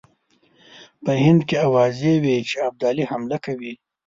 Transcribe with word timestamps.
په 1.03 1.11
هند 1.23 1.41
کې 1.47 1.57
آوازې 1.67 2.13
وې 2.23 2.37
چې 2.49 2.55
ابدالي 2.69 3.03
حمله 3.11 3.37
کوي. 3.45 3.73